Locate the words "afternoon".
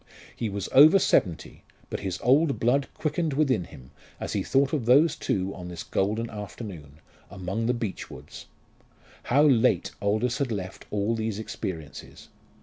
6.27-6.93